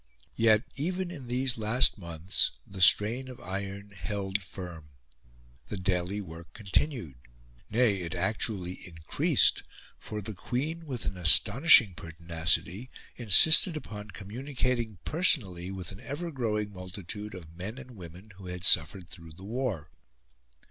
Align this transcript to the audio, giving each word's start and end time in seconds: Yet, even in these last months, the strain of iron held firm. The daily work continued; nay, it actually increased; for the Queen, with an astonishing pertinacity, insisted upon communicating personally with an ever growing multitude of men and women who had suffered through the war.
Yet, 0.35 0.63
even 0.77 1.11
in 1.11 1.27
these 1.27 1.59
last 1.59 1.99
months, 1.99 2.53
the 2.65 2.81
strain 2.81 3.27
of 3.27 3.39
iron 3.39 3.91
held 3.91 4.41
firm. 4.41 4.89
The 5.67 5.77
daily 5.77 6.19
work 6.21 6.53
continued; 6.53 7.17
nay, 7.69 7.97
it 7.97 8.15
actually 8.15 8.83
increased; 8.87 9.61
for 9.99 10.19
the 10.23 10.33
Queen, 10.33 10.87
with 10.87 11.05
an 11.05 11.17
astonishing 11.17 11.93
pertinacity, 11.93 12.89
insisted 13.15 13.77
upon 13.77 14.09
communicating 14.09 14.97
personally 15.05 15.69
with 15.69 15.91
an 15.91 15.99
ever 15.99 16.31
growing 16.31 16.73
multitude 16.73 17.35
of 17.35 17.55
men 17.55 17.77
and 17.77 17.91
women 17.91 18.31
who 18.37 18.47
had 18.47 18.63
suffered 18.63 19.07
through 19.07 19.33
the 19.33 19.43
war. 19.45 19.91